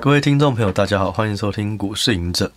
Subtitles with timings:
[0.00, 2.52] 各位听众朋友，大家好，欢迎收听股市赢者。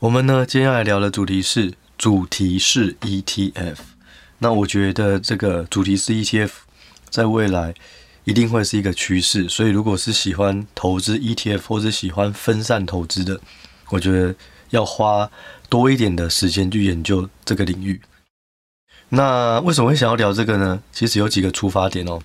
[0.00, 3.76] 我们呢，接下来聊的主题是主题式 ETF。
[4.38, 6.50] 那我觉得这个主题式 ETF
[7.08, 7.72] 在未来
[8.24, 13.40] 一定会是一个趋势，所以如果是喜欢投资 ETF 或是喜欢分散投资的，
[13.90, 14.34] 我觉得
[14.70, 15.30] 要花
[15.68, 18.00] 多一点的时间去研究这个领域。
[19.10, 20.82] 那为什么会想要聊这个呢？
[20.90, 22.20] 其实有几个出发点哦。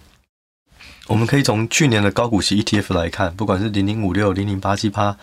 [1.09, 5.17] 我们可以从去年的高股息 ETF 来看，不管是零零五六、零零八七八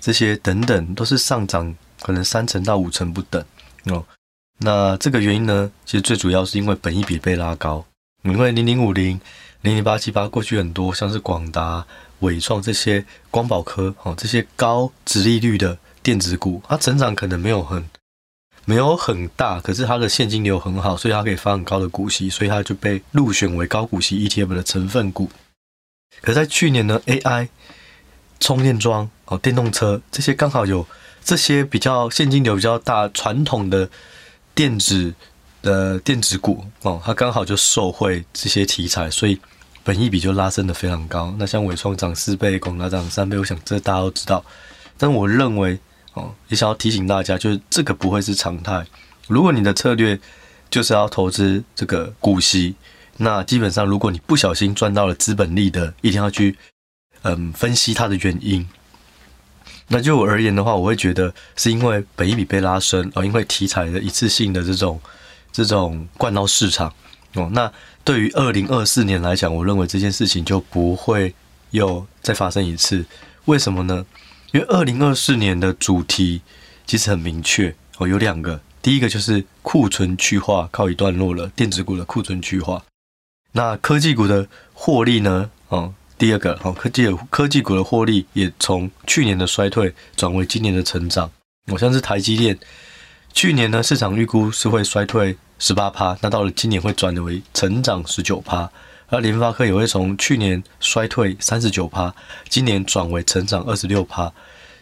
[0.00, 3.42] 这些等等，都是上涨可能三成到五成不等
[3.84, 4.04] 哦。
[4.58, 7.84] 那这个原因呢，其实最主要是因为本益比被拉高。
[8.24, 9.20] 因为零零五零、
[9.60, 11.86] 零零八七八过去很多像是广达、
[12.18, 17.88] 伟创这些光宝科哦，这些高殖利率的电子股，它成长可能没有很
[18.68, 25.30] 没有很大，可是它的现金流很好，所以它可以发很高的股息，所以它就被入选为高股息 ETF 的成分股。
[26.20, 27.48] 可在去年呢，AI、
[28.40, 30.86] 充电桩、哦电动车这些刚好有
[31.24, 33.88] 这些比较现金流比较大传统的
[34.54, 35.14] 电子
[35.62, 39.40] 的电子股哦，它刚好就受惠这些题材，所以
[39.82, 41.34] 本益比就拉升得非常高。
[41.38, 44.44] 那像纬创涨四倍，广达涨三倍，我想这大家都知道。
[44.98, 45.78] 但我认为。
[46.48, 48.86] 也想要提醒大家，就是这个不会是常态。
[49.26, 50.18] 如果你的策略
[50.70, 52.74] 就是要投资这个股息，
[53.18, 56.56] 那基本上如果你不小心赚到了资本利得，一定要去
[57.22, 58.66] 嗯分析它的原因。
[59.88, 65.00] 那就我而言的话，我会觉得是因为本一笔被拉升，哦，因为题材的一次性的这种
[65.50, 66.92] 这种灌到市场
[67.34, 67.48] 哦。
[67.52, 67.72] 那
[68.04, 71.34] 对于二零二四年来讲，我认为这件事情就不会
[71.70, 73.04] 又再发生一次。
[73.46, 74.04] 为什么呢？
[74.52, 76.40] 因为二零二四年的主题
[76.86, 82.82] 其实很明确哦，有两个，第一个就是库存去化靠一段落了，电子股的库存去化。
[83.52, 85.50] 那科技股的获利呢？
[85.68, 91.30] 哦，第二个哦，科技科技股的获利也从去年的衰退转为今年的成长。
[91.70, 92.58] 好像是台积电，
[93.34, 98.70] 去年呢市场预估是会衰退十八趴，那到了今年会转为成长十九趴。
[99.08, 102.14] 而联发科也会从去年衰退三十九趴，
[102.48, 104.32] 今年转为成长二十六趴，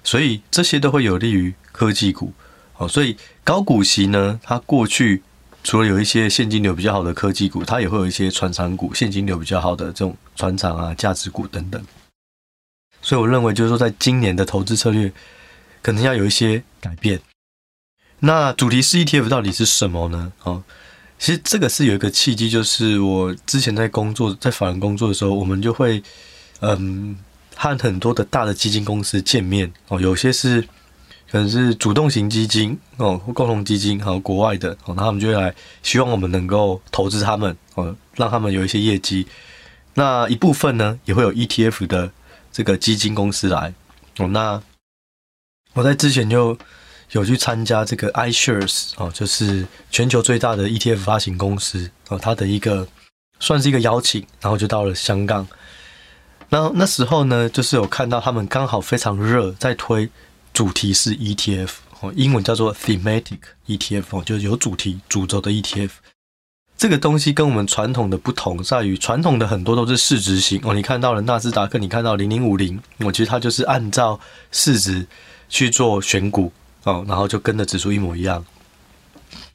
[0.02, 2.32] 所以这些都会有利于科技股。
[2.78, 5.22] 哦，所以高股息呢，它过去
[5.62, 11.82] 除了有一些现金流比较好的科技股，它也会有一些传产股现金流比较好的这种传产啊、价值股等等。
[13.00, 15.12] 所以我认为，就是说，在今年的投资策略
[15.80, 17.20] 可能要有一些改变。
[18.18, 20.32] 那主题式 ETF 到底是什么呢？
[20.42, 20.64] 哦。
[21.18, 26.02] 其实这个是有一个契机，就是我之前在工作，在法人工作的时候，我们就会，
[26.60, 27.16] 嗯，
[27.54, 30.60] 和很多的大的基金公司见面哦，有些是
[31.30, 39.26] 可能是主动型基金哦，共同基金，还有国外的哦，那他们就会来希望我们能够投资他们哦，让他们有一些业绩。
[39.94, 42.12] 那一部分呢，也会有 ETF 的
[42.52, 43.72] 这个基金公司来
[44.18, 44.28] 哦。
[44.28, 44.62] 那
[45.72, 46.58] 我在之前就。
[47.12, 52.86] 有去参加这个 iShares 哦，就是全球最大的 ETF 发行公司哦，它的一个
[53.40, 55.46] 算是一个邀请，然后就到了香港。
[56.48, 60.08] 那那时候呢，就是有看到他们刚好非常热，在推
[60.52, 65.90] 主题式 ETF 哦，英文叫做 Thematic ETF 哦，就是有主题主轴的 ETF。
[66.76, 74.20] 这个东西跟我们传统的不同在于，传统的很多都是市值型哦，你看到了纳斯达克，你看到零零五零，我觉得它就是按照
[74.52, 75.06] 市值
[75.48, 76.52] 去做选股。
[76.86, 78.44] 哦，然后就跟着指数一模一样。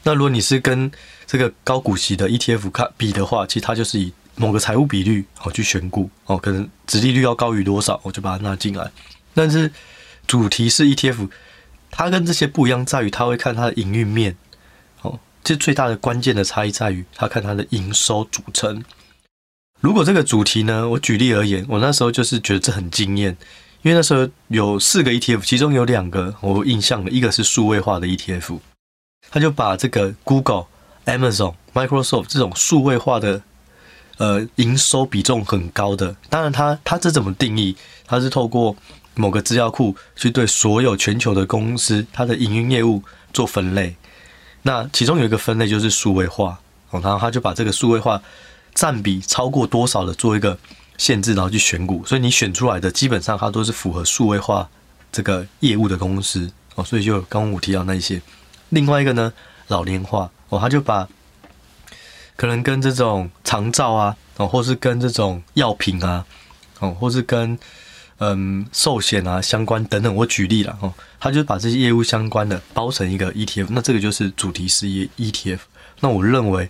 [0.04, 0.92] 那如果你是跟
[1.26, 8.92] 这个高股息的 ETF 看比的话，其实它就是以某个财务比率哦去选股哦，可能殖利率要高于多少，我就把它纳进来。
[9.34, 9.72] 但是
[10.28, 11.30] 主题是 ETF，
[11.90, 14.36] 它跟这些不一样，在于它会看它的营运面
[15.04, 15.18] 哦。
[15.42, 18.84] 这最大的关键的差异在于，它看它的营收组成。
[19.80, 23.38] 如果这个主题呢，我举例而言，我那时候就是觉得这很惊艳。
[23.84, 28.60] 因为那时候有四个 ETF，其中有两个我印象的，一个是数位化的 ETF，
[29.32, 30.66] 他就把这个 Google、
[31.06, 33.42] Amazon、Microsoft 这种数位化的
[34.18, 37.76] 呃营收比重很高的，当然他他这怎么定义？
[38.06, 38.76] 他是透过
[39.16, 43.02] 某个资料库去对所有全球的公司它的营运业务
[43.34, 43.96] 做分类，
[44.62, 46.60] 那其中有一个分类就是数位化，
[46.92, 48.22] 然后他就把这个数位化
[48.76, 50.56] 占比超过多少的做一个。
[51.02, 54.70] 限制，然后去选股，所以你选出来的基本上它都是符合数位化
[55.12, 58.22] 这个业务的公司哦，所以就刚刚我提到那一些。
[58.70, 59.34] 另外一个呢，
[59.68, 61.10] 老年化哦，他就把
[62.36, 66.24] 可能跟这种长照啊哦，或是跟这种药品啊
[66.78, 67.58] 哦，或是跟
[68.20, 75.62] 嗯寿险啊相关等等，我举例了哦，他就把这些业务相关的包成一个 ETF，那这个就是主题事业 ETF。
[76.02, 76.70] 那我认为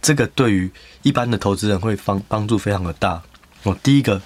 [0.00, 0.70] 这个对于
[1.02, 3.20] 一般的投资人会帮帮助非常的大。
[3.64, 4.20] 哦，第一个，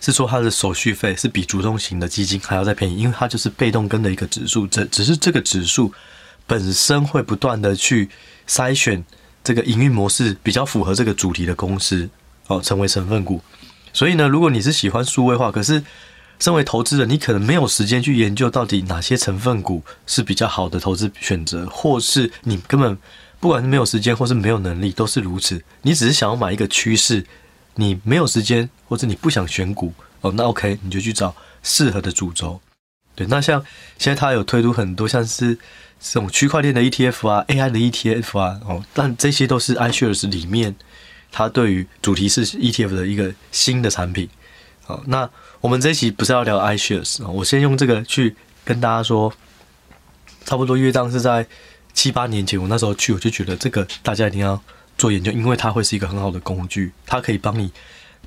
[0.00, 5.92] 是说它的手续费是比主动型的基金还要再便宜，因为它就是被动跟的一个指数，这只是这个指数
[6.46, 8.08] 本身会不断的去
[8.46, 9.04] 筛选
[9.42, 12.08] 这个营运模式比较符合这个主题的公司
[12.46, 13.42] 哦，成为成分股。
[13.92, 15.82] 所以呢，如果你是喜欢数位化，可是
[16.38, 22.96] 身为投资人，你可能没有时间去研究到底哪些成分股是比较好的投资选择，或是你根本
[23.40, 25.60] 不管是没有时间或是没有能力，都是如此。
[25.82, 27.26] 你只是想要买一个趋势。
[27.80, 31.32] 你没有时间，或者你不想选股哦，那 OK，你就去找
[31.62, 32.60] 适合的主轴。
[33.14, 33.64] 对，那像
[33.98, 35.54] 现在它有推出很多像是
[36.00, 40.74] 这种区块链的 ETF 啊，AI 的 ETF 啊，哦，但这些都是 iShares 里面
[41.30, 44.28] 它对于主题式 ETF 的一个新的产品。
[44.82, 45.30] 好，那
[45.60, 48.34] 我们这一期不是要聊 iShares 啊，我先用这个去
[48.64, 49.32] 跟大家说，
[50.44, 51.46] 差不多约当是在
[51.94, 54.60] 七八年前，我那时候去，我就觉得这个大家一定要。
[54.98, 57.72] 做研究，因为它会是一个很好的工具，它可以帮你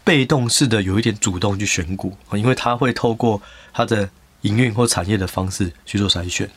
[0.03, 3.39] 被动式的有一点主动去选股，因为它会透过
[3.73, 4.09] 它的
[4.41, 6.50] 营运或产业的方式去做筛选。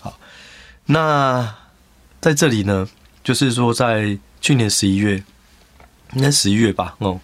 [0.00, 0.18] 好，
[0.86, 1.54] 那
[2.20, 2.88] 在这里呢，
[3.22, 5.22] 就是说在去年十一月，
[6.14, 7.20] 应该十一月吧，哦，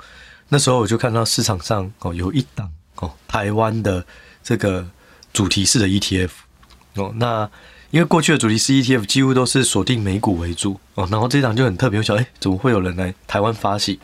[0.51, 4.07] 那时候我就看到市场上哦有一档哦台湾的
[4.45, 4.87] 这个
[5.33, 6.31] 主题式的 ETF
[6.95, 7.51] 哦，那。
[7.97, 13.99] 因为过去的主题是 ETF 几乎都是锁定美股为主哦，然后这档就很特别，我想，哎，怎么会有人来台湾发行？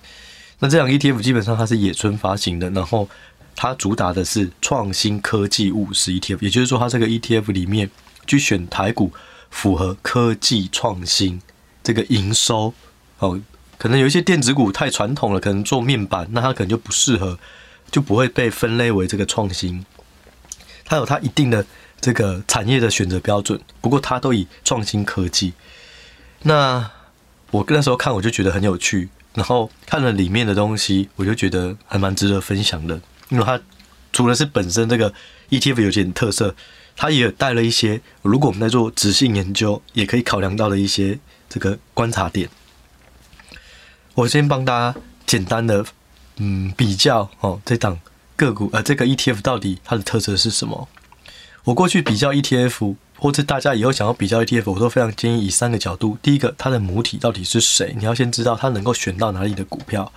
[0.61, 3.07] 那这档 ETF 基本上它是野村发行的，然后
[3.55, 7.91] 它主打的是创新科技务实 ETF，也就是说，它这个 ETF 里面
[8.27, 9.13] 去选台股
[9.51, 11.43] 符合科技创新
[11.83, 12.73] 这个营收
[13.19, 13.39] 哦，
[13.77, 17.39] 可能有一些电子股太传统了，可能做面板，那它可能就不适合，
[17.91, 19.85] 就不会被分类为这个创新，
[20.87, 21.67] 它有它一定的。
[22.03, 25.55] 这个产业的选择标准，不过它都以创新科技。
[26.43, 26.91] 那
[27.53, 33.01] 我那时候看，我就觉得很有趣，然后看了里面的东西，我就觉得还蛮值得分享的。
[33.29, 33.61] 因为它
[34.13, 35.15] 除了是本身这个
[35.51, 36.57] ETF 有点特色，
[36.97, 42.49] 它也带了一些，如果我们在做质性研究，也可以考量到的一些这个观察点。
[44.15, 45.87] 我先帮大家简单的
[46.39, 48.01] 嗯比较哦，这档
[48.35, 50.89] 个股呃这个 ETF 到底它的特色是什么？
[51.65, 57.95] 我过去比较 ETF，或者大家以后想要比较 ETF，我都非常建议以三个角度：第一个，它的母体到底是谁？
[57.97, 60.11] 你要先知道它能够选到哪里的股票；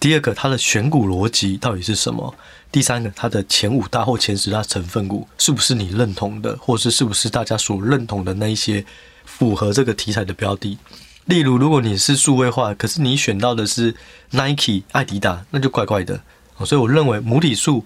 [0.00, 2.32] 第二个，它的选股逻辑到底是什么；
[2.72, 8.82] 第三个，它的前五大或前十大成分股是不是你认同的，或是是不是大家所认同的那一些
[9.26, 10.78] 符合这个题材的标的？
[11.26, 13.94] 例如，如果你是数位化，可是你选到的是
[14.30, 16.18] Nike、爱迪达，那就怪怪的。
[16.64, 17.84] 所以我认为母体数、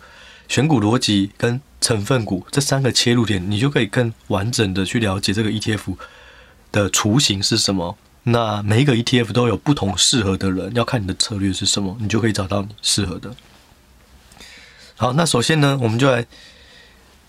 [0.52, 5.96] 选股逻辑跟成分股这三个切入点，你就可以更完整的去了解这个 ETF
[6.70, 7.96] 的雏形是什么。
[8.24, 13.34] 那每一个 ETF 都有不同适合的人，要看你的策略是什么，你就可以找到你适合的。
[14.94, 16.26] 好，那首先呢，我们就来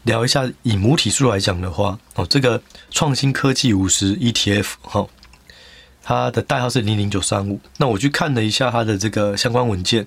[0.02, 2.62] 聊一下以母体数来讲的话，哦，这个
[2.92, 5.08] 创新科技五十 ETF 哈，
[6.04, 7.62] 它的代号是零零九三五。
[7.78, 10.06] 那我去看了一下它的这个相关文件。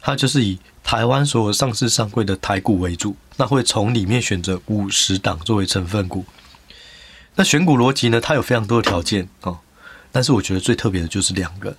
[0.00, 0.56] 它就是以
[0.88, 6.24] 台湾所有上市上柜的台股为主，那会从里面选择五十档作为成分股。
[7.34, 8.18] 那选股逻辑呢？
[8.18, 9.58] 它有非常多的条件哦，
[10.10, 11.76] 但是我觉得最特别的就是两个。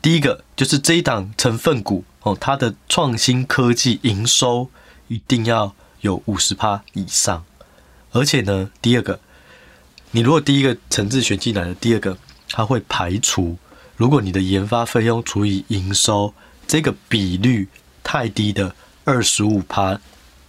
[0.00, 4.70] 第一个就是这一档成分股哦，它的创新科技营收
[5.08, 7.44] 一定要有五十趴以上，
[8.12, 9.18] 而且呢，第二个，
[10.12, 12.16] 你如果第一个层次选进来的，第二个
[12.50, 13.58] 它会排除
[13.96, 16.32] 如果你的研发费用除以营收。
[16.68, 17.68] 这个比率
[18.06, 18.72] 太低的
[19.02, 19.98] 二十五趴，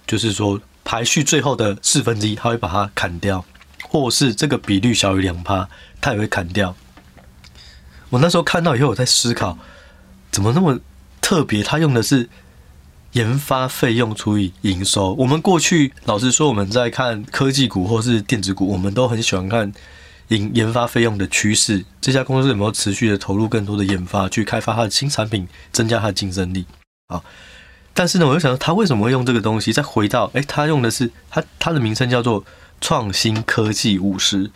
[0.05, 3.43] 就是说排序最后的四分之一，他会把它砍掉，
[3.81, 5.67] 或是这个比率小于两趴，
[5.99, 6.75] 他也会砍掉。
[8.09, 9.57] 我那时候看到以后，我在思考，
[10.29, 10.79] 怎么那么
[11.19, 11.63] 特别？
[11.63, 12.29] 他用的是
[13.13, 15.13] 研发费用除以营收。
[15.15, 19.73] 我们过去老实说，我们在看科技股或是电子股，我们都很喜欢看。
[20.27, 26.65] 研研发费用的趋势，这家公司有没有持续的投入更多的研发，去开发它的新产品，增加它的竞争力？
[27.07, 27.23] 啊，
[27.93, 29.71] 但是呢，我就想到他为什么会用这个东西？
[29.71, 32.43] 再回到，诶，他用的是他他的名称叫做
[32.81, 34.51] 创新科技五十。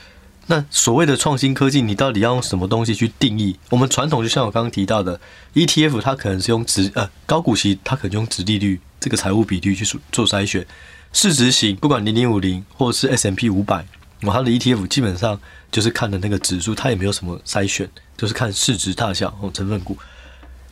[0.47, 3.57] 那所谓的创新科技，你到底要用什么东西去定义？
[3.69, 5.17] 我们传统就像我刚刚提到的
[5.53, 10.67] ETF，它可能是用值呃高股息，它可能用值利率这个财务比率去做筛选，
[11.13, 13.85] 市值型不管零零五零或者是 S M P 五百。
[14.23, 15.39] 我它的 ETF 基本上
[15.71, 19.97] 就是看的那个指数，它也没有什么筛选，就是看市值大小哦成分股。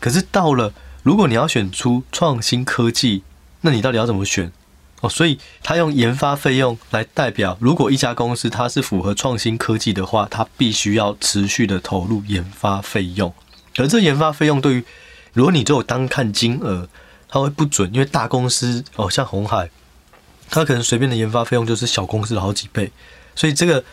[0.01, 3.23] 可是到了如果你要选出创新科技，
[3.61, 4.51] 那你到底要怎么选
[5.01, 5.09] 哦？
[5.09, 13.33] 所以他用研发费用来代表，如果一家公司它是符合创新科技的话，它必须要持续的投入研发费用。
[13.77, 14.83] 而这研发费用对于
[15.33, 16.89] 如果你只有单看金额，
[17.27, 19.69] 它会不准，因为大公司哦，像鸿海，
[20.49, 22.91] 它可能随便的研发费用就是小公司的好几倍，
[23.35, 23.83] 所以这个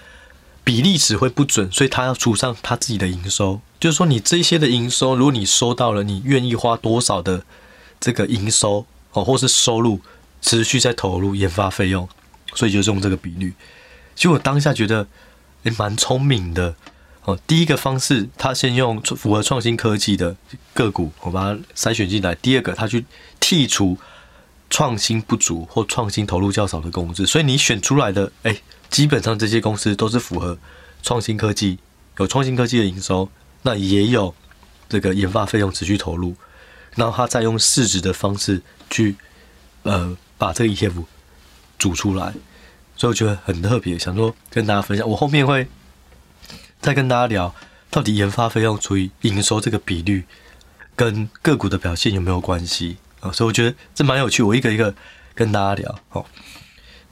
[0.64, 7.44] 比例尺会不准，所以他要除上他自己的营收，就是说你这些的营收，如果你收到了，你愿意花多少的
[8.00, 10.00] 这个营收哦，或是收入
[10.40, 12.08] 持续在投入研发费用，
[12.54, 13.54] 所以就是用这个比率。
[14.14, 15.06] 其实我当下觉得
[15.62, 16.74] 也蛮聪明的。
[17.24, 20.36] 哦，第一个方式，他先用符合创新科技的
[20.72, 22.32] 个股，我把它筛选进来。
[22.36, 23.04] 第二个，他去
[23.40, 23.98] 剔除
[24.70, 27.26] 创新不足或创新投入较少的公司。
[27.26, 28.56] 所以你选出来的，哎，
[28.90, 30.56] 基本上这些公司都是符合
[31.02, 31.80] 创新科技，
[32.18, 33.28] 有创新科技的营收，
[33.66, 34.34] 那也有
[34.88, 36.34] 这个研发费用持续投入。
[36.94, 39.16] 然后他再用市值的方式去，
[39.82, 41.04] 呃，把这个 ETF
[41.78, 42.32] 组出来。
[42.96, 45.06] 所以我觉得很特别，想说跟大家分享。
[45.06, 45.66] 我后面会。
[46.78, 47.52] 再跟大家聊，
[47.90, 50.24] 到底研发费用除以营收这个比率，
[50.94, 53.32] 跟个股的表现有没有关系啊？
[53.32, 54.94] 所以我觉得这蛮有趣，我一个一个
[55.34, 55.98] 跟大家聊。
[56.10, 56.24] 哦，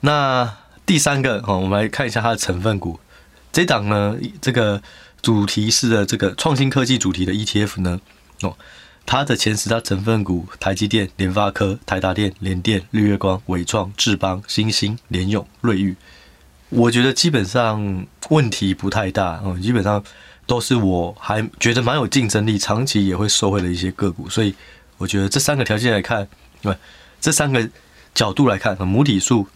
[0.01, 2.99] 那第三个哦，我们来看一下它的成分股。
[3.51, 4.81] 这档呢，这个
[5.25, 7.99] 主题式的这个创新科技主题的 ETF 呢，
[8.43, 8.55] 哦，
[9.07, 15.95] 它的前十大成分股：台积电、联发科、台达电、联电、绿月光、伟创、智邦、新兴、联咏、瑞昱。
[16.69, 20.03] 我觉得基本上问题不太大，嗯，基本上
[20.45, 24.53] 都是我还觉得蛮有竞争力，长期也会受惠的一些个股，所以
[24.99, 26.27] 我觉得这三个条件来看，
[26.61, 26.77] 对，
[27.19, 27.67] 这三个
[28.13, 29.47] 角度来看，母体数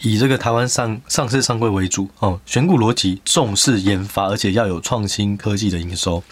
[0.00, 6.22] 以这个台湾上上市上柜为主，哦，选股逻辑重视研发，而且要有创新科技的营收。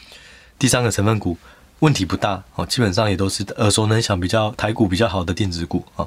[0.58, 1.36] 第三个成分股
[1.80, 6.06] 问题不大，哦，基本上也都是耳熟能详、比较台股比较好的电子股，啊，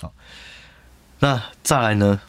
[0.00, 0.12] 好，
[1.20, 2.20] 那再来呢？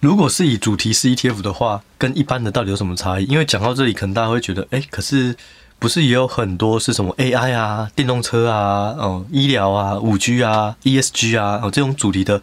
[0.00, 3.24] 如果是以主题式 ETF 的话，跟一般的到底有什么差异？
[3.26, 5.36] 因为讲到这里，可能大家会觉得，哎，可是
[5.78, 12.42] 不是也有很多是什么 AI 啊、电动车啊、哦、医疗啊、五 G 啊、ESG 啊哦这种主题的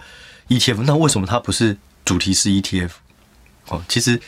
[0.49, 2.89] ETF，那为什么它不是主题式 ETF？
[3.67, 4.19] 哦，其实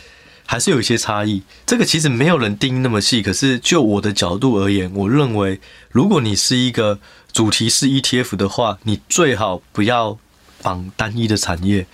[0.46, 1.42] 还是有一些差异。
[1.66, 5.60] 这个其实没有人定义那么细，可是就我的角度而言，我认为，
[5.90, 7.00] 如果你是一个
[7.34, 10.18] 主题式 ETF 的话，你最好不要
[10.62, 11.88] 绑单一的产业。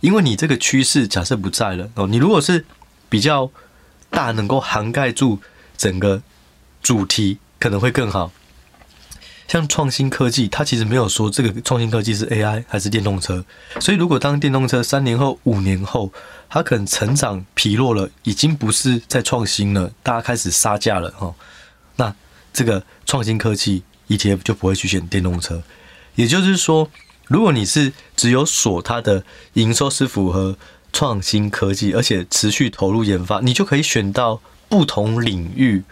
[0.00, 2.66] 因为你这个趋势假设不在了哦，你如果是
[3.08, 3.50] 比较
[4.10, 5.40] 大，能够涵盖住
[5.76, 6.22] 整个
[6.82, 8.30] 主题，可能会更好。
[9.48, 13.44] 像创新科技，它其实没有说这个创新科技是 AI 还是电动车，
[13.80, 16.12] 所以如果当电动车三年后、五年后，
[16.48, 21.34] 它可能成长疲弱了，已经不是在创新了，大家开始杀价了哦，
[21.96, 22.14] 那
[22.52, 25.62] 这个创新科技 ETF 就不会去选电动车，
[26.14, 26.90] 也就是说。
[27.26, 29.24] 如果你是只有锁它的
[29.54, 30.58] 营收是符合
[30.92, 35.82] 创新科技，而且持续投入研发，你就可以选到不同领域，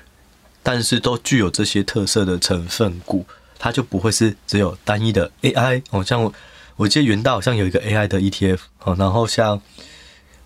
[0.62, 3.24] 但是都具有这些特色的成分股，
[3.62, 6.02] 它就不会是只有单一的 AI 哦。
[6.02, 6.34] 像我，
[6.74, 9.62] 我记得元大好像有一个 AI 的 ETF 哦，然后像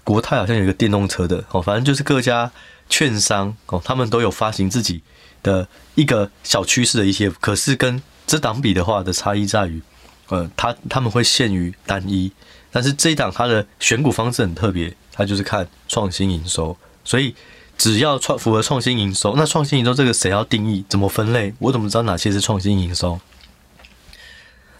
[0.05, 2.53] 国泰好像有一个电动车的哦，反正就是各家
[2.91, 5.01] 券商哦，他们都有发行自己
[5.43, 9.81] 的一个小趋势的 ETF，可是跟这档比的话的差异在于。
[10.29, 12.33] 呃，他他们会限于单一，
[12.73, 17.33] 但是这一档它的选股方式很特别，它就是看创新营收，所以
[17.77, 20.85] 只要创符合创新营收，那创新营收这个谁要定义？
[20.89, 21.53] 怎么分类？
[21.59, 23.21] 我怎么知道哪些是创新营收？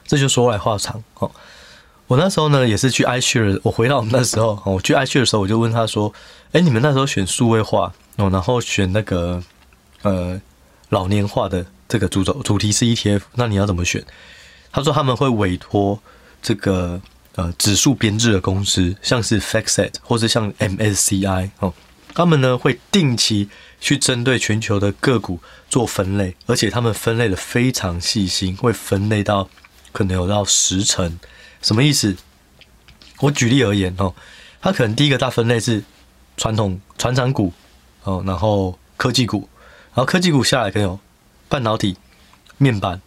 [0.07, 1.31] 这就说来话长哦。
[2.07, 6.13] 我那时候呢也是去 i s h a r e 我回到我们那时候，我去 i s h a r e 的时候，我就问他说
[6.53, 9.43] ：“哎，你们那时候选数位化哦，然后选那个
[10.03, 10.41] 呃
[10.91, 14.05] 老年化的这个主轴主题是 ETF，那你要怎么选？”
[14.71, 15.99] 他说他们会委托
[16.41, 17.01] 这个
[17.35, 21.75] 呃指数编制的公司，像是 FactSet 或者像 MSCI 哦，
[22.17, 29.51] 他们呢会定期去针对全球的个股做分类，而且他们分类的非常细心，会分类到
[29.93, 31.19] 可能有到十层。
[31.61, 32.17] 什么意思？
[33.21, 34.15] 我举例而言哦，
[34.63, 35.85] 他可能第一个大分类是
[36.39, 37.53] 传统传产股
[38.05, 39.47] 哦，然后科技股，
[39.95, 40.99] 然后科技股下来可能有
[41.51, 41.99] 半导体、
[42.57, 43.03] 面板、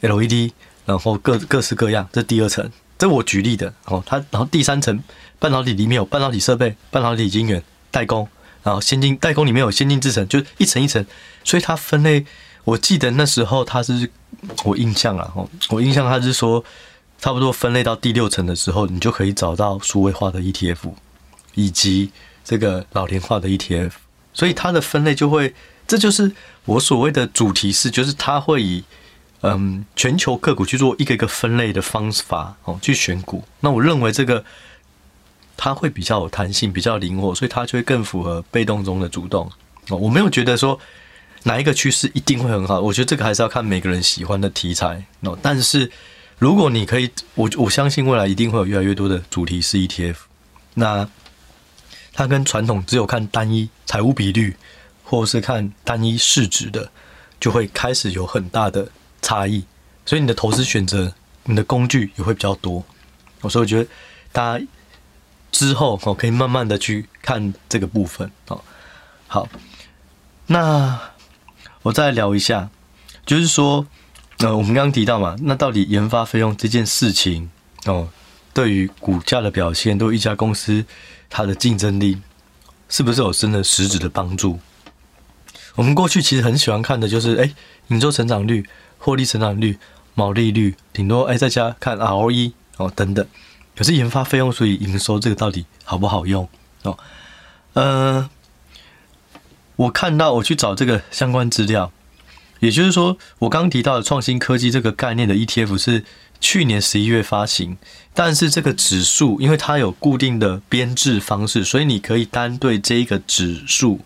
[0.00, 0.52] LED。
[0.86, 4.02] 然后各各式各样，这第二层，这我举例的哦。
[4.04, 5.02] 它然后第三层，
[5.38, 8.28] 半导体里面有半导体设备、半导体晶圆代工，
[8.64, 11.06] 然后先进代工里面有先进制程，就一层一层。
[11.44, 12.26] 所以它分类，
[12.64, 14.10] 我记得那时候它是
[14.64, 16.64] 我印象啊，哦，我印象它是说，
[17.20, 20.92] 差不多分类到第六层的时候，你就可以找到数位化的 ETF，
[21.54, 22.10] 以及
[22.42, 23.92] 这个老年化的 ETF。
[24.32, 25.54] 所以它的分类就会，
[25.86, 26.32] 这就是
[26.64, 28.82] 我所谓的主题是，就是它会以。
[29.46, 33.44] 嗯，全球个股去做一个一个分类的方法哦，去选股。
[33.60, 34.42] 那我认为这个
[35.56, 39.50] 它会比较有弹性，比较灵活，所以它就会更符合被动中的主动
[39.88, 39.96] 哦。
[39.96, 40.78] 我没有觉得说
[41.44, 42.80] 哪一个趋势一定会很好？
[42.80, 45.04] 我觉得这个还是要看每个人喜欢的题材。
[45.20, 45.90] 哦，但是
[46.38, 50.16] 如果你可以，我我相信未来一定会有越来越多的主题式 ETF。
[50.74, 51.08] 那
[52.12, 54.56] 它跟传统只有看单一财务比率，
[55.02, 56.90] 或是看单一市值的，
[57.38, 58.88] 就会开始有很大的
[59.22, 59.64] 差异。
[60.06, 61.12] 所以你的投资选择，
[61.44, 62.84] 你的工具也会比较多。
[63.42, 63.88] 所以我觉得
[64.32, 64.64] 大家
[65.54, 68.60] 之后哦，可以慢慢的去看这个部分哦。
[69.28, 69.48] 好，
[70.48, 71.00] 那
[71.82, 72.70] 我再聊一下，
[73.24, 73.86] 就是说，
[74.38, 77.50] 呃，我们刚刚提到嘛，那到底研发费用这件事情
[77.86, 78.08] 哦，
[78.52, 80.84] 对于股价的表现，对一家公司
[81.30, 82.20] 它的竞争力，
[82.88, 84.58] 是不是有真的实质的帮助？
[85.76, 87.54] 我们过去其实很喜欢看的就是，哎，
[87.88, 88.66] 营收成长率、
[88.98, 89.78] 获利成长率、
[90.14, 93.24] 毛利率，顶多哎在家看 ROE 哦等等。
[93.76, 96.48] 可是研发费用所以营收，这个到底好不好用
[96.82, 96.98] 哦？
[97.74, 98.30] 呃。
[99.76, 101.90] 我看到我去找这个相关资料，
[102.60, 106.04] 也就是说，我刚提到的创新科技这个概念的 ETF 是
[106.40, 107.76] 去年十一月发行，
[108.14, 113.98] 但是这个指数因为它有固定的编制方式，所以你可以单对这一个指数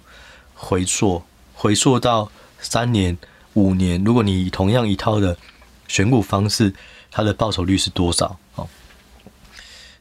[0.54, 1.22] 回溯，
[1.52, 3.18] 回溯到三年、
[3.52, 4.02] 五年。
[4.02, 5.36] 如果你同样一套的
[5.86, 6.72] 选股方式，
[7.10, 8.38] 它的报酬率是多少？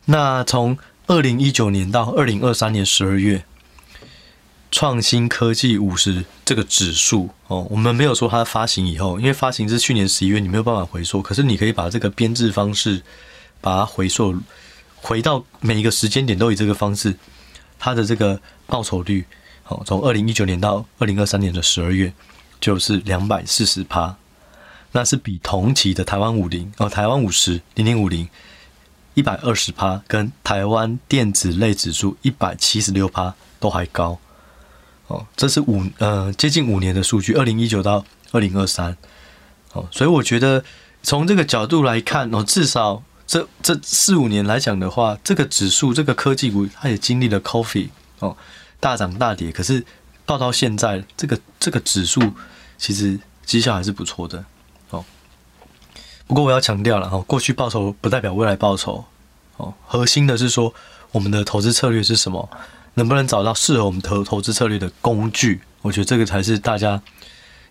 [0.07, 3.45] 那从二零一九年到二零二三年十二月。
[4.69, 11.21] 创新科技五十这个指数哦，我们没有说它发行以后，因为发行是去年十一月，你没有办法回溯。
[11.21, 13.01] 可是你可以把这个编制方式，
[13.61, 14.35] 把它回溯
[14.97, 17.15] 回到每一个时间点都以这个方式，
[17.79, 19.25] 它的这个报酬率
[19.69, 22.11] 哦，从二零一九年到二零二三年的十二月
[22.59, 24.17] 就是两百四十趴，
[24.91, 28.27] 那是比同期的台湾五零哦，台湾五十零零五零
[29.17, 34.19] 一百二十趴，跟台湾电子类指数一百七十六趴都还高。
[35.07, 38.95] 哦，这是五呃接近五年的数据，二零一九到二零二三，
[39.73, 40.63] 哦，所以我觉得
[41.01, 48.37] 从这个角度来看，哦，至少这这四五年来讲的话，这个指数这个科技股它也经历了 Coffee 哦
[48.79, 49.83] 大涨大跌，可是
[50.27, 52.21] 到到现在，这个这个指数
[52.77, 54.45] 其实绩效还是不错的。
[56.27, 59.03] 不过我要强调了哦，过去报酬不代表未来报酬
[59.55, 60.73] 哦，核心的是说
[61.11, 62.49] 我们的投资策略是什么。
[62.97, 65.61] 能不能找到适合我们投投资策略的工具？
[65.83, 66.99] 我觉得这个才是大家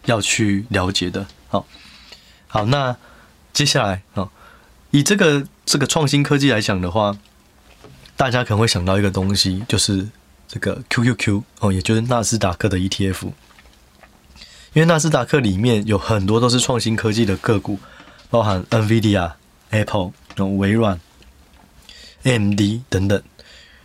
[0.04, 1.26] 要去了解的。
[1.48, 1.66] 好，
[2.46, 2.96] 好，那
[3.52, 4.28] 接下来啊，
[4.92, 7.18] 以这个这个创新科技来讲的话，
[8.16, 10.06] 大家可能会想到一个东西，就是
[10.46, 13.24] 这个 QQQ 哦，也就是纳斯达克的 ETF。
[14.74, 17.80] 因为纳斯达克里面有很多都是创新科技的个股，
[18.30, 19.32] 包含 NVIDIA、
[19.70, 20.12] Apple、
[20.56, 21.00] 微软、
[22.24, 23.22] AMD 等等。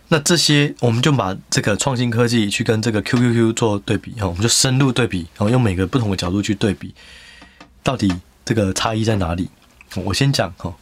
[0.08, 6.94] 那这些，我们就把这个创新科技去跟这个 QQQ 做对比，哈，我们就深入对比，然后用每个不同的角度去对比，
[7.82, 8.12] 到底
[8.44, 9.48] 这个差异在哪里？
[9.94, 10.74] 我先讲哈，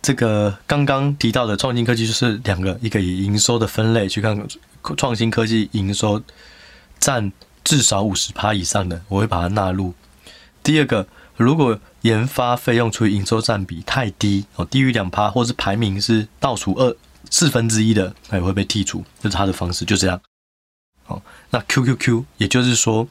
[0.00, 4.46] 这个刚刚提到的创新科技就是两个，一个以营收的分类去看
[4.96, 6.22] 创新科技营收
[7.00, 7.32] 占
[7.64, 9.94] 至少五十趴以上的，我会把它纳入。
[10.62, 16.96] 第二个，如果研发费用除以营收占比太低，哦，低于两趴，或是排名是倒数二。
[17.30, 20.18] 四分之一的，它也会被剔除，这是它的方式，就这样。
[21.08, 23.06] 哦，那 QQQ，也就是说，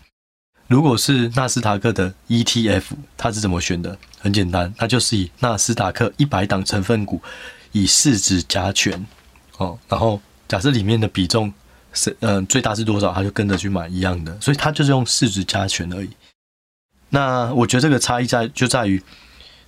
[0.66, 2.84] 如果是纳斯达克的 ETF，
[3.16, 3.96] 它是怎么选的？
[4.18, 7.22] 很简单，它就是以纳斯达克一百档成分股，
[7.74, 9.06] 以市值加权，
[9.58, 11.54] 哦，然后假设里面的比重
[11.94, 16.10] 是，嗯，最大是多少，它就跟着去买一样的，所以它就是用市值加权而已。
[17.10, 19.02] 那我觉得这个差异在就在于，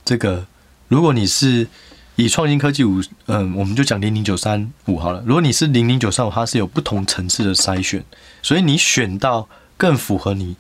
[0.04, 0.45] 这个
[0.88, 1.67] 如果你是。
[2.15, 5.23] 以创新科技五，嗯，我们就讲零零九三五好了。
[5.25, 8.04] 如果你是零零九三五，它是有不同层次的筛选，
[8.41, 9.47] 所以你选到
[9.78, 10.58] 更符合你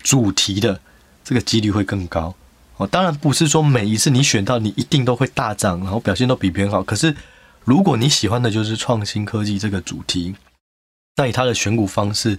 [0.00, 0.80] 主题的
[1.24, 2.32] 这个几率会更高。
[2.76, 6.84] 哦，当然不是说每一次你选到你一定都会大涨，然后表现都比别人好。
[6.84, 7.16] 可是
[7.64, 10.36] 如果你喜欢的就是创新科技这个主题，
[11.16, 12.38] 那以它的选股方式，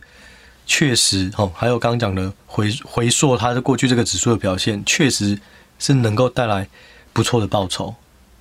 [0.66, 5.40] 确实哦，还有刚刚讲的回回溯它的过去这个指数的表现，确实
[5.80, 6.68] 是能够带来
[7.12, 7.96] 不错的报酬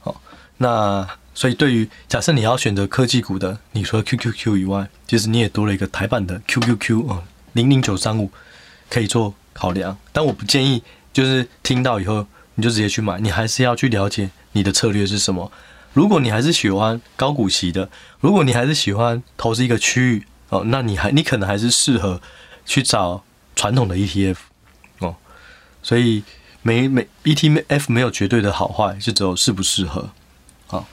[0.04, 0.14] 哦。
[0.58, 7.22] 那所以，对于假设你要选择科技股的，你除了 QQQ 以外，其实你也多了一个台版的 QQQ 啊，
[7.54, 8.30] 零零九三五
[8.90, 9.96] 可以做考量。
[10.12, 10.82] 但我不建议，
[11.12, 15.50] 就是听到以后你就直接去买，你还是要去了解你的策略是什么。
[15.94, 17.88] 如果你还是喜欢高股息的，
[18.20, 22.20] 如果你还是喜欢投资一个区域哦，那你还你可能还是适合
[22.66, 23.24] 去找
[23.56, 24.36] 传统的 ETF
[24.98, 25.16] 哦。
[25.82, 26.22] 所以
[26.60, 30.10] 每每 ETF 没有绝对的好坏，就只有适不适合。
[30.66, 30.86] 好，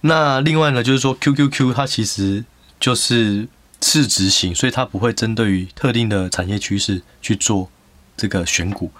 [0.00, 2.46] 那另外呢，就是说 QQQ 它其实
[2.80, 3.46] 就是
[3.82, 7.70] 市值型，所以它不会针对于特定的产业趋势去做
[8.16, 8.90] 这个选股。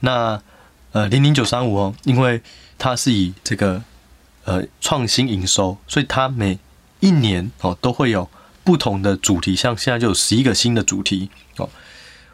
[0.00, 0.42] 那
[0.90, 2.42] 呃零零九三五哦，因为
[2.76, 3.84] 它是以这个
[4.44, 6.58] 呃创新营收，所以它每
[6.98, 8.28] 一年哦都会有
[8.64, 11.68] 不同的主题，像现在就有十一个新的主题哦，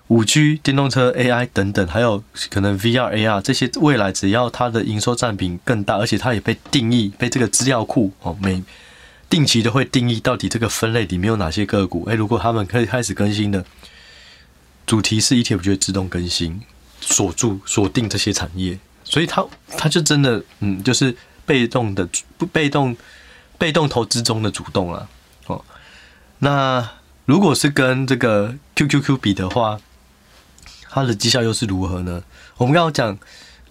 [0.09, 8.63] 五 G、电动车、AI 等等，还有可能 VR、AR 这些，未来只要它的营收占比更大，而且它也被定义被这个资料库哦每
[9.31, 13.65] 定期的会定义到底这个分类里面有哪些个股，诶，如果他们可以开始更新的
[14.87, 16.63] 主题是 ETF，就会自动更新，
[17.01, 21.15] 锁住锁定这些产业，所以它它就真的嗯，就是
[21.45, 22.97] 被动的不被动
[23.59, 25.09] 被动投资中的主动了。
[26.39, 26.91] 那
[27.25, 29.81] 如果是跟这个 QQQ 比的话，
[30.89, 32.23] 它的绩效又是如何呢？
[32.57, 33.19] 我们刚刚讲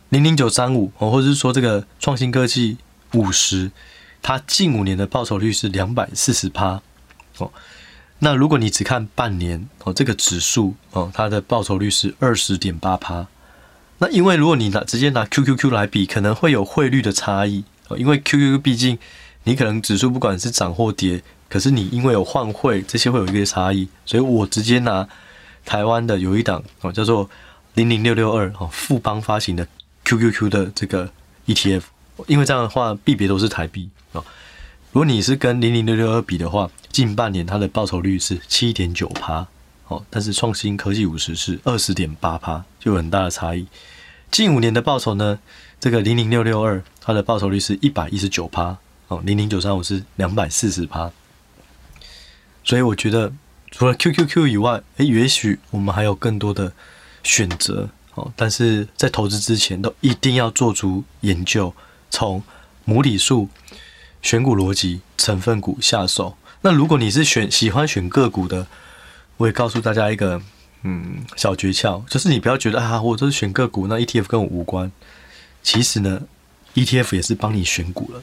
[0.09, 2.77] 零零九三五哦，或者是说这个创新科技
[3.13, 3.71] 五十。
[4.19, 6.81] 它近五年的报酬率是两百四十趴
[7.37, 7.51] 哦，
[8.19, 13.27] 那如果你只看半年哦，这个指数哦，它的报酬率是二十点八趴。
[13.99, 18.97] 那因为如果你拿直接拿 QQQ 来比，可能会有汇率的差异哦，因为 QQQ 毕竟
[19.43, 25.07] 你可能指数不管是涨或跌，可是你因为有换汇，这些会有一个差异，所以我直接拿
[25.65, 27.29] 台湾的有一档哦，叫做
[27.75, 29.67] 零零六六二哦，富邦发行的
[30.05, 31.09] QQQ 的这个
[31.45, 31.83] ETF。
[32.25, 34.23] 因为这样的话，币别都是台币啊。
[34.91, 39.45] 如果你是跟零零六六二比的话，近半年它的报酬率是七点九趴，
[39.87, 43.67] 哦，但是创新科技五十是二十点八趴，就有很大的差异。
[44.31, 45.37] 近五年的报酬呢，
[45.79, 48.75] 这个零零六六二它的报酬率是一百一十九趴，
[49.09, 51.11] 哦，零零九三五是两百四十趴。
[52.67, 53.31] 所以我觉得，
[53.71, 56.73] 除了 QQQ 以外，诶，也许我们还有更多的
[57.23, 58.29] 选择哦。
[58.35, 61.73] 但是在投资之前，都一定要做出研究。
[62.09, 62.43] 从
[62.83, 63.47] 母理数、
[64.21, 66.37] 选股逻辑、成分股下手。
[66.59, 68.67] 那如果你是选喜欢选个股的，
[69.37, 70.41] 我也告诉大家一个
[70.83, 74.91] 嗯小诀窍，就是你不要觉得啊，我这是选个股，那 ETF 跟我无关。
[75.63, 76.23] 其实呢
[76.75, 78.21] ，ETF 也是帮你选股了。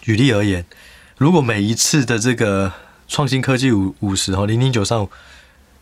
[0.00, 0.64] 举例而言，
[1.18, 2.72] 如果每一次的这个
[3.08, 5.08] 创新科技五五十哦零零九三五，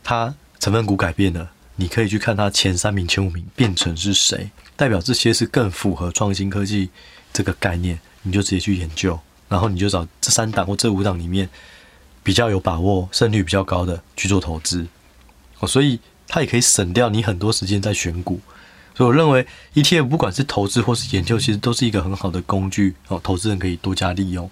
[0.02, 4.50] 它成分股改变了，你可以去看它前三名、前五名变成是谁。
[4.76, 6.90] 代表这些是更符合创新科技
[7.32, 11.48] 这个概念，你就直接去研究，然后你就找这三档或这五档里面
[12.22, 14.86] 比较有把握、胜率比较高的去做投资。
[15.60, 18.40] 哦，所以它也可以省掉你很多时间在选股。
[18.96, 24.48] 所以我认为 ETF 不管是投资或是研究，其实都是一个很好的工具哦，投资人可以多加利用。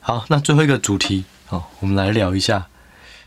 [0.00, 2.68] 好，那最后一个主题，哦，我们来聊一下，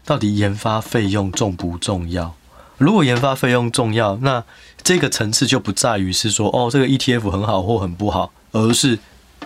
[0.04, 2.36] 到底研发费用重不重要？
[2.78, 4.44] 如果研发费用重要，那
[4.82, 8.98] 这个层次就不在于是说哦，这个 ETF 很好或很不好，而是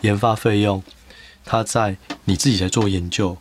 [0.02, 0.82] 研发费用，
[1.44, 3.38] 它在你自己在做研究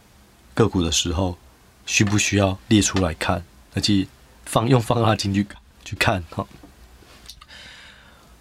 [0.52, 1.38] 个股的时候，
[1.86, 3.44] 需不需要列出来看，
[3.74, 4.08] 而且
[4.44, 5.46] 放用放大镜去
[5.84, 6.44] 去看哈。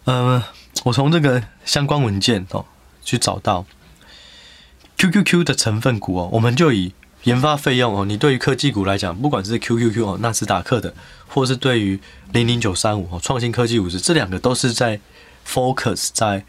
[0.05, 0.41] 嗯，
[0.83, 2.65] 我从这个相关文件哦
[3.03, 3.65] 去找到
[4.97, 6.93] QQQ 的成分股哦，我们就以。
[7.25, 10.93] 研发费用哦，你对于科技股来讲，不管是 QQQ 哦、纳斯达克的，
[11.27, 11.99] 或是对于
[12.31, 14.99] 零零九三五哦、创新科技五十，这两个都是在
[15.43, 16.45] focus 在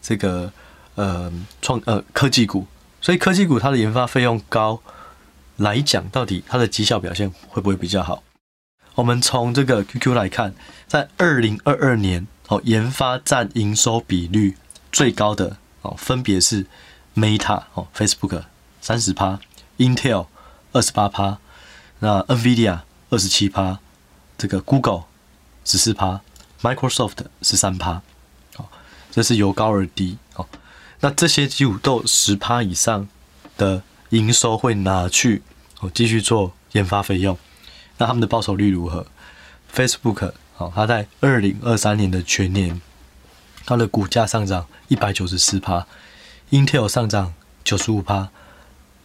[0.00, 0.52] 这个
[0.94, 2.64] 呃创呃科技股，
[3.00, 4.80] 所以科技股它的研发费用高
[5.56, 8.22] 来讲，到底它的绩效表现会不会比较好？
[8.94, 10.54] 我们从这个 QQ 来看，
[10.86, 14.56] 在二零二二年哦，研发占营收比率
[14.92, 16.66] 最高的哦，分别是
[17.14, 18.44] Meta 哦，Facebook
[18.80, 19.38] 三十趴。
[19.78, 20.26] Intel
[20.72, 21.38] 二十八趴，
[22.00, 23.78] 那 NVIDIA 二十七趴，
[24.36, 25.04] 这个 Google
[25.64, 26.20] 十四趴
[26.60, 28.02] ，Microsoft 十三趴，
[28.54, 28.70] 好，
[29.10, 30.46] 这是由高而低，哦，
[31.00, 33.08] 那这些几乎都十趴以上
[33.56, 35.40] 的营收会拿去
[35.80, 37.38] 哦继续做研发费用，
[37.96, 39.06] 那他们的报酬率如何
[39.74, 42.78] ？Facebook 好，它在二零二三年的全年，
[43.64, 45.86] 它的股价上涨一百九十四趴
[46.50, 47.32] ，Intel 上涨
[47.64, 48.28] 九十五趴。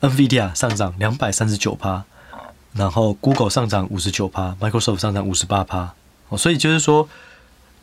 [0.01, 2.03] NVIDIA 上涨两百三十九趴，
[2.73, 5.95] 然后 Google 上涨五十九趴，Microsoft 上涨五十八趴。
[6.29, 7.09] 哦，所以就是说，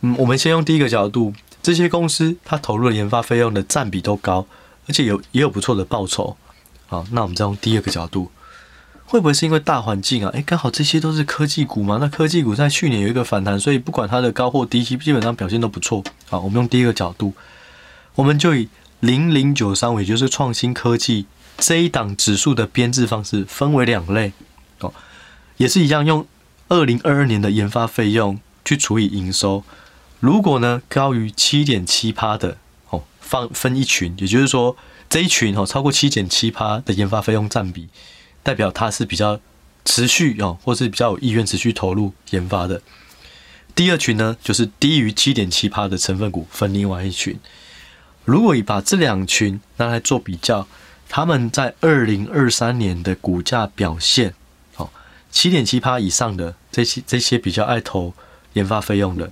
[0.03, 4.47] 嗯，我们先用第一个角度，这些公司它投入的研发费用的占比都高，
[4.87, 6.37] 而且有也有不错的报酬。
[6.87, 8.31] 好，那我们再用第二个角度，
[9.07, 10.31] 会不会是因为大环境啊？
[10.35, 11.99] 诶，刚好这些都是科技股嘛。
[12.01, 16.05] 那科技股在去年有一个反弹，所以不管它的高或低，基基本上表现都不错。
[16.29, 17.33] 好，我们用第一个角度，
[18.15, 18.69] 我们就以
[19.03, 21.27] 零零九三五，也就是创新科技。
[21.59, 24.33] 这一档指数的编制方式分为两类，
[24.79, 24.95] 哦，
[25.57, 26.25] 也是一样，用
[26.69, 29.65] 二零二二年的研发费用去除以营收。
[30.21, 32.59] 如果呢高于七点七趴的，
[32.91, 34.77] 哦，放分一群，也就是说
[35.11, 37.89] 这一群哦超过七点七趴的研发费用占比，
[38.45, 39.41] 代表它是比较
[39.85, 42.81] 持续哦，或是比较有意愿持续投入研发的。
[43.75, 47.39] 第二群呢，就是低于七点七趴的成分股分另外一群。
[48.25, 50.67] 如果你把这两群拿来做比较，
[51.09, 54.35] 他们在二零二三年的股价表现，
[54.77, 54.91] 哦，
[55.31, 58.15] 七点七趴以上的这些这些比较爱投
[58.55, 59.31] 研发费用的，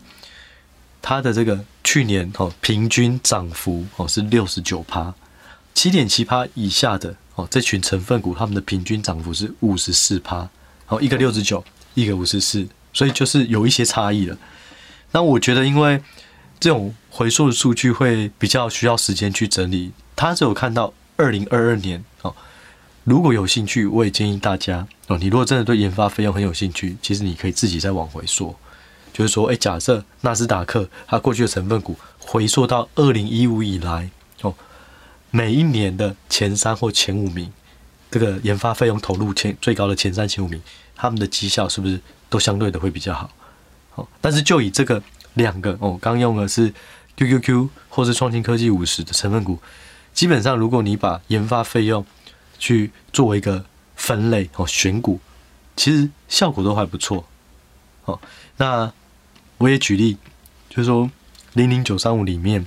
[1.01, 5.15] 它的这个去年哦平均涨幅哦是六十九趴，
[5.75, 10.49] 七点七趴以下的哦这群成分股，他们的平均涨幅是五十四趴，
[10.89, 12.69] 哦一个六十九，一个五十四。
[12.93, 14.37] 所以就是有一些差异了。
[15.13, 16.03] 那我觉得，因为
[16.59, 19.93] 这种回溯的数据会比较需要时间去整理。
[20.17, 22.35] 他只有看到二零二二年哦。
[23.05, 28.55] 如果有兴趣，我也建议大家哦，你如果真的对研发费用很有兴趣，其实你可以自己再往回溯。
[29.13, 34.11] 就是说，哎，假设纳斯达克它过去的成分股回溯到二零一五以来
[34.43, 34.55] 哦，
[35.31, 37.53] 每一年的前三或前五名，
[38.11, 40.63] 这个研发费用投入前最高的前三前五名，
[40.95, 42.01] 他们的绩效是不是？
[42.29, 43.29] 都相对的会比较好，
[43.91, 45.03] 好，但是就以这个
[45.35, 46.73] 两个哦，刚用的是
[47.21, 49.59] QQQ 或是创新科技五十的成分股，
[50.15, 52.07] 基本上如果你把研发费用
[52.59, 55.21] 去作为一个分类哦，选股，
[55.77, 57.27] 其实效果都还不错，
[58.07, 58.19] 哦，
[58.57, 58.91] 那
[59.59, 60.17] 我也举例，
[60.71, 61.11] 就是说
[61.53, 62.67] 零零九三五里面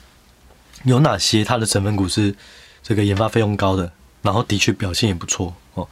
[0.84, 2.36] 有哪些它的成分股是
[2.84, 5.90] 这个研发费用高的，然后的确表现也不错哦。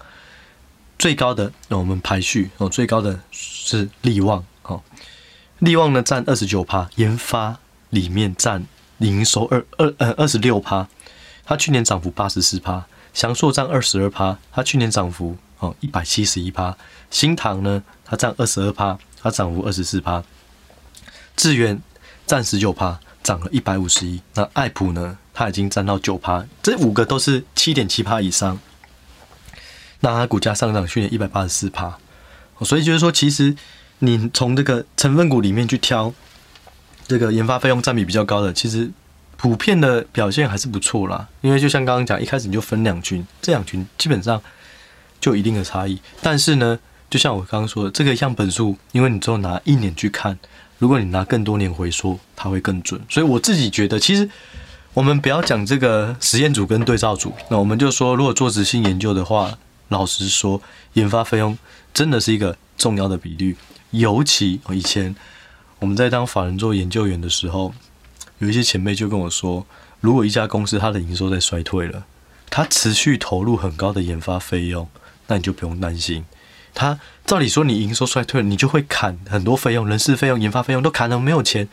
[0.99, 4.83] 最高的，那我们排序哦，最高的是力旺哦，
[5.57, 7.57] 力旺呢占二十九趴，研发
[7.91, 8.65] 里面占
[8.97, 10.87] 营收二二呃二十六趴，
[11.45, 16.75] 它去年涨幅八十四趴，祥硕占二十二趴，它去年涨幅哦一百七十一趴，
[17.09, 20.23] 新唐呢它占二十二趴，它涨幅二十四趴，
[21.35, 21.79] 智原
[22.25, 28.59] 占十九趴，涨了一百五十一，那爱普呢它已经占到九趴，这五个都是七点七趴以上。
[30.03, 31.95] 那它股价上涨去年一百八十四趴，
[32.61, 33.55] 所以就是说，其实
[33.99, 36.11] 你从这个成分股里面去挑
[37.11, 38.89] 这个研发费用占比比较高的，其实
[39.35, 41.27] 普遍的表现还是不错啦。
[41.41, 44.41] 因为就像刚刚讲，一开始你就分两群，这两群基本上
[45.19, 45.99] 就有一定的差异。
[46.21, 50.39] 但是呢，就像我刚刚说的，这个样本数，因为你只有拿一年去看，
[50.79, 53.01] 如果你拿更多年回溯，它会更准。
[53.09, 54.29] 所以我自己觉得，其实
[54.93, 59.57] 我们不要讲这个实验组跟对照组，那我们就说，如果做执行研究的话。
[59.91, 60.61] 老实说，
[60.93, 61.57] 研发费用
[61.93, 63.57] 真的是一个重要的比率。
[63.89, 65.13] 尤其以前
[65.81, 67.73] 我们在当法人做研究员的时候，
[68.37, 69.65] 有一些前辈就跟我说，
[69.99, 72.05] 如果一家公司它的营收在衰退了，
[72.51, 74.87] 它持续投入很高的研发费用，
[75.25, 76.23] 那你就不用担心。
[76.75, 81.67] 它照理说，你营收衰退了，你就会砍很多费用，人事费用、研发费用都砍了，没有钱。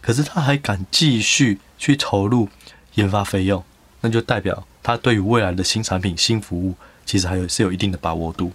[0.00, 2.48] 可是他还敢继续去投入
[2.94, 3.64] 研发费用，
[4.02, 6.76] 那就代表他对于未来的新产品、新服务。
[7.04, 8.52] 其实还有是有一定的把握度，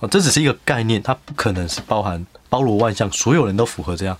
[0.00, 4.18] 哦，这只是一个概念，它不可能是包含包罗万象，所有人都符合这样，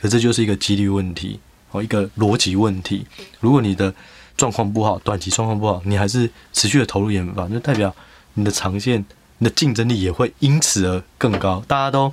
[0.00, 1.38] 可这就是一个几率问题，
[1.70, 3.06] 哦，一个逻辑问题。
[3.38, 3.94] 如果你的
[4.36, 7.94] 状况不好，短期状况不好，你还是持续的投入研发，那代表
[8.34, 9.04] 你的长线、
[9.38, 11.62] 你的竞争力也会因此而更高。
[11.68, 12.12] 大家都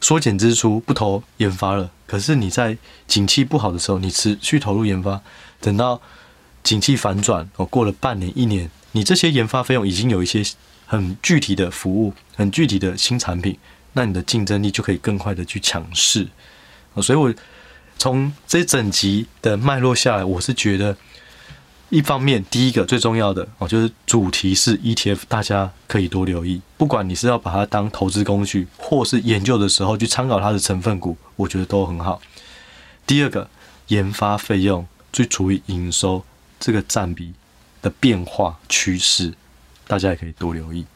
[0.00, 5.20] 缩减支出，不投研发了，可是你在景气不好的时候，你持续投入研发，
[5.60, 6.00] 等到
[6.62, 8.70] 景气反转，哦，过了半年、一年。
[8.94, 10.42] 你这些研发费用已经有一些
[10.86, 13.56] 很具体的服务，很具体的新产品，
[13.92, 16.28] 那你的竞争力就可以更快的去强势。
[17.02, 17.32] 所以我
[17.98, 20.96] 从这整集的脉络下来，我是觉得，
[21.88, 26.60] 一方面第一个最重要的哦，就是主题是 ETF，大家可以多留意。
[26.76, 32.20] 不管你是要把它当投资工具，或是研究的时候去参考它的成分股，我觉得都很好。
[33.06, 33.48] 第二个，
[33.88, 36.24] 研发费用最除以营收
[36.58, 37.34] 这个占比。
[37.82, 39.34] 的变化趋势，
[39.88, 40.86] 大家也可以多留意。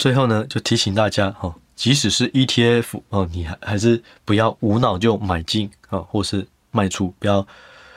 [0.00, 7.46] 最后呢，就提醒大家，哈，即使是 ETF 哦，你还还是不要无脑就买进啊，或是卖出，不要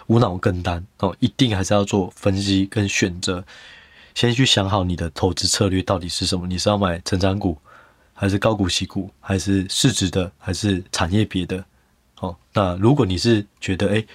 [0.07, 3.41] 无脑跟单哦，一定还是要做分析跟选择，
[4.13, 7.57] 先去想好你的投资策略到底是什么，你是要买成长股，
[8.13, 11.63] 还是高股息股，还是市值的，还是产业别的？
[12.19, 14.05] 哦，那如果你是觉得，诶，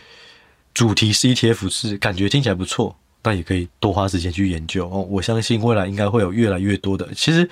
[0.75, 2.95] 主题是 ETF 是感觉听起来不错。
[3.29, 5.07] 那也可以多花时间去研究哦。
[5.11, 7.07] 我相信未来应该会有越来越多的。
[7.15, 7.49] 其实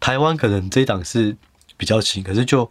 [0.00, 1.36] 台湾可能这一档是
[1.76, 2.68] 比较新，可是就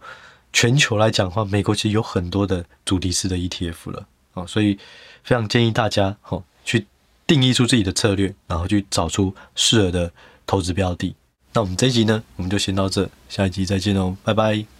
[0.52, 4.46] 全球来讲的话，美国其实有很多的主题式的 ETF 了哦。
[4.46, 4.78] 所以
[5.24, 6.86] 非常建议大家哦，去
[7.26, 10.12] 定义出自己的策略，然后去找出适合的
[10.46, 11.14] 投资标的。
[11.54, 14.79] 那我们这一集呢，我们就先到这，下一集再见哦，拜拜。